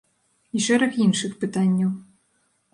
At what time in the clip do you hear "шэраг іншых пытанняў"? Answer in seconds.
0.67-1.95